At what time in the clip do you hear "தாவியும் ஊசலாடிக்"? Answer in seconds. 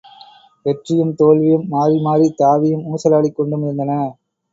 2.39-3.37